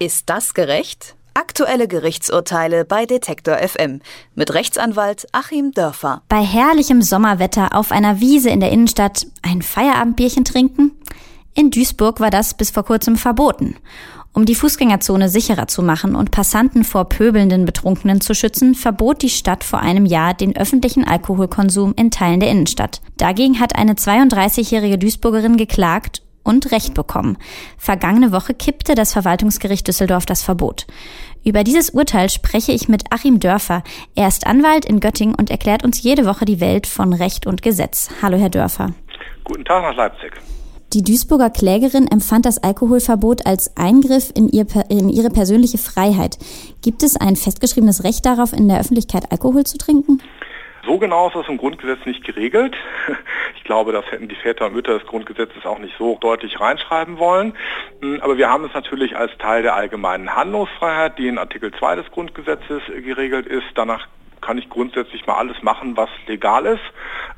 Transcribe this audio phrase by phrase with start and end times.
[0.00, 1.14] Ist das gerecht?
[1.34, 4.00] Aktuelle Gerichtsurteile bei Detektor FM
[4.34, 6.22] mit Rechtsanwalt Achim Dörfer.
[6.28, 10.92] Bei herrlichem Sommerwetter auf einer Wiese in der Innenstadt ein Feierabendbierchen trinken?
[11.54, 13.76] In Duisburg war das bis vor kurzem verboten.
[14.32, 19.30] Um die Fußgängerzone sicherer zu machen und Passanten vor pöbelnden Betrunkenen zu schützen, verbot die
[19.30, 23.00] Stadt vor einem Jahr den öffentlichen Alkoholkonsum in Teilen der Innenstadt.
[23.16, 27.36] Dagegen hat eine 32-jährige Duisburgerin geklagt und Recht bekommen.
[27.76, 30.86] Vergangene Woche kippte das Verwaltungsgericht Düsseldorf das Verbot.
[31.44, 33.82] Über dieses Urteil spreche ich mit Achim Dörfer.
[34.14, 37.62] Er ist Anwalt in Göttingen und erklärt uns jede Woche die Welt von Recht und
[37.62, 38.08] Gesetz.
[38.22, 38.94] Hallo, Herr Dörfer.
[39.44, 40.32] Guten Tag nach Leipzig.
[40.94, 46.38] Die Duisburger Klägerin empfand das Alkoholverbot als Eingriff in, ihr, in ihre persönliche Freiheit.
[46.82, 50.20] Gibt es ein festgeschriebenes Recht darauf, in der Öffentlichkeit Alkohol zu trinken?
[50.86, 52.76] So genau ist das im Grundgesetz nicht geregelt.
[53.56, 57.18] Ich glaube, das hätten die Väter und Mütter des Grundgesetzes auch nicht so deutlich reinschreiben
[57.18, 57.56] wollen.
[58.02, 61.96] Hm, aber wir haben es natürlich als Teil der allgemeinen Handlungsfreiheit, die in Artikel 2
[61.96, 63.64] des Grundgesetzes geregelt ist.
[63.74, 64.06] Danach
[64.44, 66.82] kann ich grundsätzlich mal alles machen, was legal ist,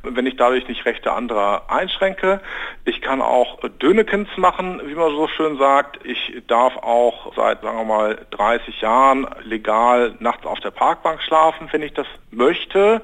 [0.02, 2.40] wenn ich dadurch nicht Rechte anderer einschränke.
[2.84, 6.04] Ich kann auch Dönekens machen, wie man so schön sagt.
[6.04, 11.68] Ich darf auch seit, sagen wir mal, 30 Jahren legal nachts auf der Parkbank schlafen,
[11.70, 13.02] wenn ich das möchte.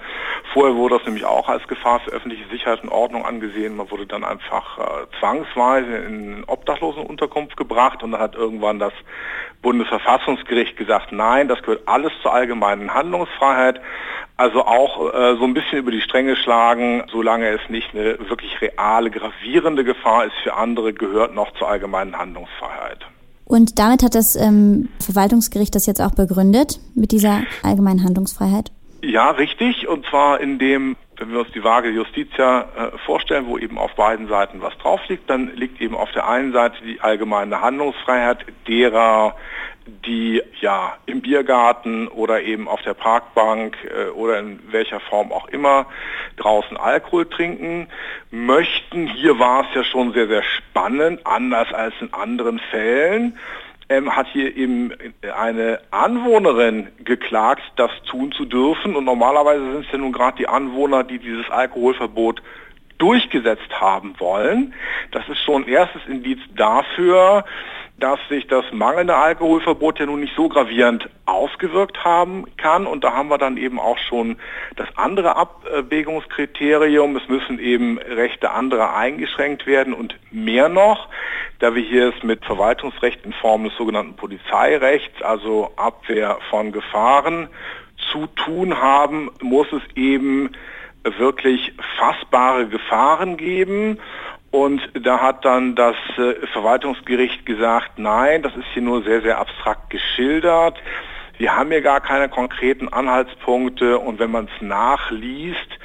[0.53, 3.77] Vorher wurde das nämlich auch als Gefahr für öffentliche Sicherheit und Ordnung angesehen.
[3.77, 4.83] Man wurde dann einfach äh,
[5.21, 8.93] zwangsweise in Obdachlosenunterkunft gebracht und dann hat irgendwann das
[9.63, 13.81] Bundesverfassungsgericht gesagt, nein, das gehört alles zur allgemeinen Handlungsfreiheit.
[14.37, 18.61] Also auch äh, so ein bisschen über die Stränge schlagen, solange es nicht eine wirklich
[18.61, 22.99] reale, gravierende Gefahr ist für andere, gehört noch zur allgemeinen Handlungsfreiheit.
[23.45, 28.73] Und damit hat das ähm, Verwaltungsgericht das jetzt auch begründet, mit dieser allgemeinen Handlungsfreiheit?
[29.03, 29.89] Ja, richtig.
[29.89, 33.95] Und zwar in dem wenn wir uns die Waage Justitia äh, vorstellen, wo eben auf
[33.95, 38.45] beiden Seiten was drauf liegt, dann liegt eben auf der einen Seite die allgemeine Handlungsfreiheit
[38.67, 39.37] derer,
[39.87, 45.47] die ja im Biergarten oder eben auf der Parkbank äh, oder in welcher Form auch
[45.49, 45.87] immer
[46.39, 47.87] draußen Alkohol trinken
[48.33, 49.07] möchten.
[49.07, 53.39] Hier war es ja schon sehr, sehr spannend, anders als in anderen Fällen
[53.89, 54.93] ähm, hat hier eben
[55.37, 58.97] eine Anwohnerin geklagt, das tun zu dürfen.
[58.97, 62.43] Und normalerweise sind es ja nun gerade die Anwohner, die dieses Alkoholverbot
[62.99, 64.75] durchgesetzt haben wollen.
[65.11, 67.45] Das ist schon ein erstes Indiz dafür,
[67.99, 72.87] dass sich das mangelnde Alkoholverbot ja nun nicht so gravierend ausgewirkt haben kann.
[72.87, 74.39] Und da haben wir dann eben auch schon
[74.77, 77.17] das andere Abwägungskriterium.
[77.17, 81.09] Es müssen eben Rechte anderer eingeschränkt werden und mehr noch,
[81.63, 87.47] da wir hier es mit Verwaltungsrecht in Form des sogenannten Polizeirechts, also Abwehr von Gefahren,
[88.11, 90.51] zu tun haben, muss es eben
[91.05, 94.01] wirklich fassbare Gefahren geben.
[94.51, 99.39] Und da hat dann das äh, Verwaltungsgericht gesagt, nein, das ist hier nur sehr, sehr
[99.39, 100.83] abstrakt geschildert.
[101.39, 105.79] Wir haben hier gar keine konkreten Anhaltspunkte und wenn man es nachliest,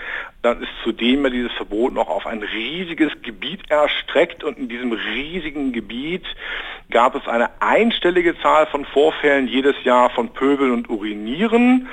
[0.47, 4.93] dann ist zudem ja dieses Verbot noch auf ein riesiges Gebiet erstreckt und in diesem
[4.93, 6.23] riesigen Gebiet
[6.89, 11.87] gab es eine einstellige Zahl von Vorfällen jedes Jahr von Pöbeln und Urinieren.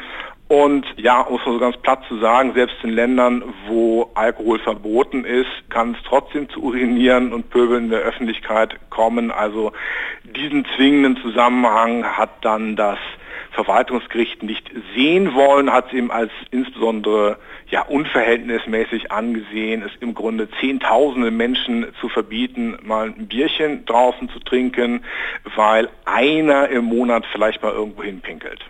[0.47, 5.25] Und ja, muss man so ganz platt zu sagen, selbst in Ländern, wo Alkohol verboten
[5.25, 9.31] ist, kann es trotzdem zu Urinieren und Pöbeln in der Öffentlichkeit kommen.
[9.31, 9.73] Also
[10.37, 12.99] diesen zwingenden Zusammenhang hat dann das
[13.55, 17.39] Verwaltungsgericht nicht sehen wollen, hat es ihm als insbesondere
[17.71, 24.41] ja, unverhältnismäßig angesehen, es im Grunde Zehntausende Menschen zu verbieten, mal ein Bierchen draußen zu
[24.41, 25.05] trinken,
[25.57, 28.61] weil einer im Monat vielleicht mal irgendwo hinpinkelt.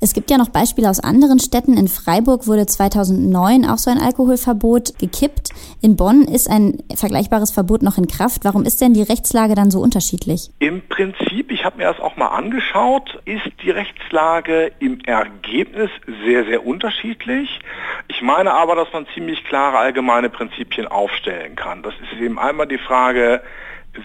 [0.00, 1.76] Es gibt ja noch Beispiele aus anderen Städten.
[1.76, 5.50] In Freiburg wurde 2009 auch so ein Alkoholverbot gekippt.
[5.82, 8.44] In Bonn ist ein vergleichbares Verbot noch in Kraft.
[8.44, 10.50] Warum ist denn die Rechtslage dann so unterschiedlich?
[10.58, 14.29] Im Prinzip, ich habe mir das auch mal angeschaut, ist die Rechtslage
[14.78, 15.90] im Ergebnis
[16.24, 17.60] sehr, sehr unterschiedlich.
[18.08, 21.82] Ich meine aber, dass man ziemlich klare allgemeine Prinzipien aufstellen kann.
[21.82, 23.42] Das ist eben einmal die Frage,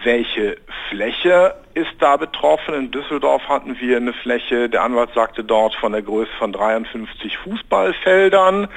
[0.03, 0.57] welche
[0.89, 2.73] Fläche ist da betroffen?
[2.73, 7.37] In Düsseldorf hatten wir eine Fläche, der Anwalt sagte dort von der Größe von 53
[7.37, 8.67] Fußballfeldern.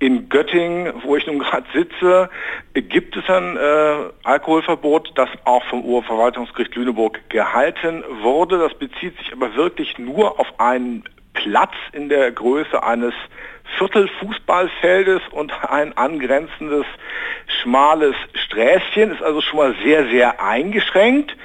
[0.00, 2.30] In Göttingen, wo ich nun gerade sitze,
[2.74, 8.58] gibt es ein äh, Alkoholverbot, das auch vom Oberverwaltungsgericht Lüneburg gehalten wurde.
[8.58, 11.04] Das bezieht sich aber wirklich nur auf einen
[11.34, 13.14] Platz in der Größe eines
[13.78, 16.86] Viertelfußballfeldes und ein angrenzendes
[17.62, 21.36] schmales Sträßchen, ist also schon mal sehr, sehr eingeschränkt.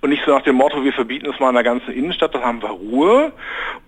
[0.00, 2.44] Und nicht so nach dem Motto, wir verbieten es mal in der ganzen Innenstadt, dann
[2.44, 3.32] haben wir Ruhe.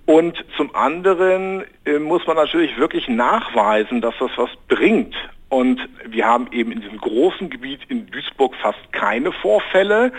[0.07, 5.15] Und zum anderen äh, muss man natürlich wirklich nachweisen, dass das was bringt.
[5.49, 10.13] Und wir haben eben in diesem großen Gebiet in Duisburg fast keine Vorfälle.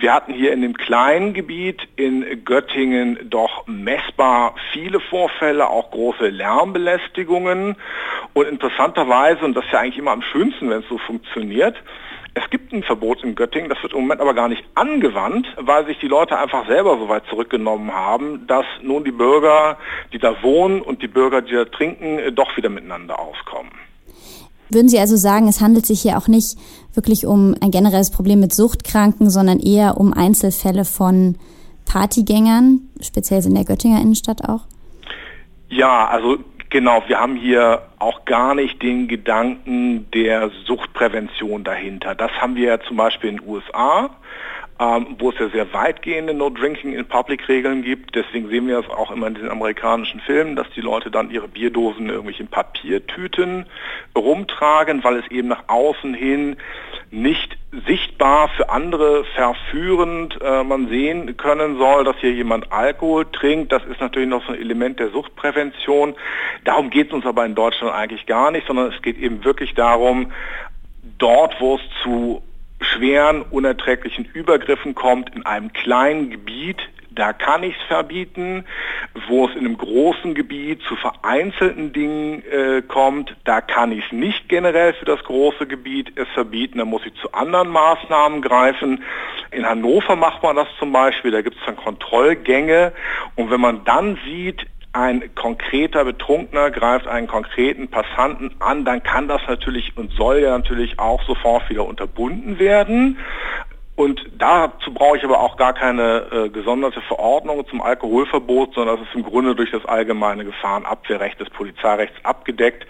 [0.00, 6.26] Wir hatten hier in dem kleinen Gebiet in Göttingen doch messbar viele Vorfälle, auch große
[6.26, 7.76] Lärmbelästigungen.
[8.32, 11.76] Und interessanterweise, und das ist ja eigentlich immer am schönsten, wenn es so funktioniert,
[12.32, 15.84] es gibt ein Verbot in Göttingen, das wird im Moment aber gar nicht angewandt, weil
[15.84, 19.76] sich die Leute einfach selber so weit zurückgenommen haben, dass nun die Bürger,
[20.14, 23.89] die da wohnen und die Bürger, die da trinken, doch wieder miteinander auskommen.
[24.70, 26.56] Würden Sie also sagen, es handelt sich hier auch nicht
[26.94, 31.36] wirklich um ein generelles Problem mit Suchtkranken, sondern eher um Einzelfälle von
[31.86, 34.60] Partygängern, speziell in der Göttinger Innenstadt auch?
[35.68, 36.38] Ja, also
[36.70, 42.14] Genau, wir haben hier auch gar nicht den Gedanken der Suchtprävention dahinter.
[42.14, 44.10] Das haben wir ja zum Beispiel in den USA,
[44.78, 48.14] ähm, wo es ja sehr weitgehende No Drinking in Public Regeln gibt.
[48.14, 51.48] Deswegen sehen wir es auch immer in den amerikanischen Filmen, dass die Leute dann ihre
[51.48, 53.66] Bierdosen in irgendwelchen Papiertüten
[54.16, 56.56] rumtragen, weil es eben nach außen hin
[57.10, 63.70] nicht sichtbar für andere verführend äh, man sehen können soll, dass hier jemand Alkohol trinkt.
[63.70, 66.14] Das ist natürlich noch so ein Element der Suchtprävention.
[66.64, 69.74] Darum geht es uns aber in Deutschland eigentlich gar nicht, sondern es geht eben wirklich
[69.74, 70.32] darum,
[71.18, 72.42] dort, wo es zu
[72.80, 76.78] schweren, unerträglichen Übergriffen kommt, in einem kleinen Gebiet
[77.10, 78.64] da kann ich es verbieten.
[79.28, 84.12] Wo es in einem großen Gebiet zu vereinzelten Dingen äh, kommt, da kann ich es
[84.12, 86.78] nicht generell für das große Gebiet es verbieten.
[86.78, 89.02] Da muss ich zu anderen Maßnahmen greifen.
[89.50, 92.92] In Hannover macht man das zum Beispiel, da gibt es dann Kontrollgänge.
[93.34, 99.28] Und wenn man dann sieht, ein konkreter Betrunkener greift einen konkreten Passanten an, dann kann
[99.28, 103.18] das natürlich und soll ja natürlich auch sofort wieder unterbunden werden.
[104.00, 109.06] Und dazu brauche ich aber auch gar keine äh, gesonderte Verordnung zum Alkoholverbot, sondern das
[109.06, 112.86] ist im Grunde durch das allgemeine Gefahrenabwehrrecht des Polizeirechts abgedeckt.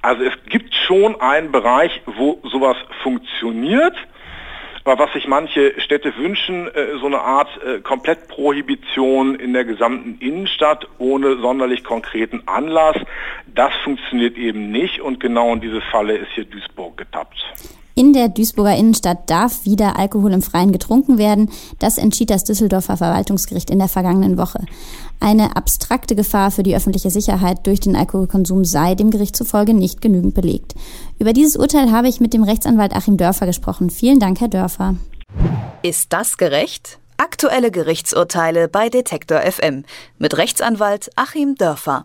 [0.00, 3.94] Also es gibt schon einen Bereich, wo sowas funktioniert.
[4.84, 10.16] Aber was sich manche Städte wünschen, äh, so eine Art äh, Komplettprohibition in der gesamten
[10.20, 12.96] Innenstadt ohne sonderlich konkreten Anlass,
[13.46, 17.36] das funktioniert eben nicht und genau in diese Falle ist hier Duisburg getappt.
[17.98, 21.50] In der Duisburger Innenstadt darf wieder Alkohol im Freien getrunken werden.
[21.78, 24.66] Das entschied das Düsseldorfer Verwaltungsgericht in der vergangenen Woche.
[25.18, 30.02] Eine abstrakte Gefahr für die öffentliche Sicherheit durch den Alkoholkonsum sei dem Gericht zufolge nicht
[30.02, 30.74] genügend belegt.
[31.18, 33.88] Über dieses Urteil habe ich mit dem Rechtsanwalt Achim Dörfer gesprochen.
[33.88, 34.96] Vielen Dank, Herr Dörfer.
[35.82, 36.98] Ist das gerecht?
[37.16, 39.84] Aktuelle Gerichtsurteile bei Detektor FM
[40.18, 42.04] mit Rechtsanwalt Achim Dörfer.